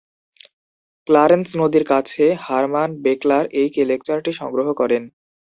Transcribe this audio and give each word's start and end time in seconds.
Clarence 1.07 1.49
নদীর 1.61 1.85
কাছে 1.91 2.23
Hermann 2.45 2.89
বেকলার 3.03 3.45
এই 3.53 3.69
লেকচারটি 3.89 4.31
সংগ্রহ 4.39 4.67
করেন। 4.73 5.03